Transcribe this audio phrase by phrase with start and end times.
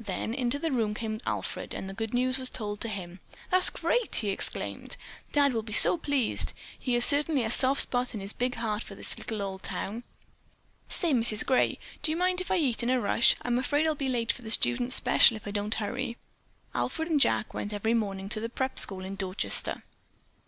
[0.00, 3.20] Then into the room came Alfred, and the good news was told to him.
[3.48, 4.96] "That's great!" he exclaimed.
[5.30, 6.52] "Dad will be so pleased.
[6.76, 10.02] He certainly has a soft spot in his big heart for this little old town.
[10.88, 11.46] Say, Mrs.
[11.46, 13.36] Gray, do you mind if I eat in a rush?
[13.42, 16.16] I'm afraid I'll be late for the students' special if I don't hurry."
[16.74, 19.84] Alfred and Jack went every morning to the "Prep" school in Dorchester.